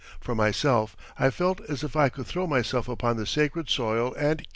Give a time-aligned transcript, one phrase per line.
[0.19, 4.39] For myself, I felt as if I could throw myself upon the sacred soil and
[4.39, 4.49] kiss it.